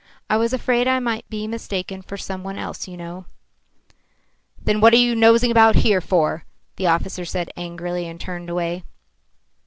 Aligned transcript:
I 0.31 0.37
was 0.37 0.51
afraid 0.51 0.87
I 0.87 0.99
might 0.99 1.29
be 1.29 1.45
mistaken 1.45 2.01
for 2.01 2.17
some 2.17 2.43
one 2.43 2.57
else 2.57 2.87
you 2.87 2.97
know." 2.97 3.25
"Then 4.59 4.81
what 4.81 4.93
are 4.93 4.97
you 4.97 5.13
nosing 5.13 5.51
about 5.51 5.75
here 5.75 6.01
for?" 6.01 6.43
the 6.77 6.87
officer 6.87 7.23
said 7.23 7.51
angrily, 7.55 8.07
and 8.07 8.19
turned 8.19 8.49
away. 8.49 8.83